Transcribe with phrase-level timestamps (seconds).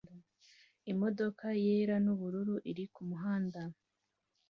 [0.91, 3.61] Imodoka yera nubururu iri kumuhanda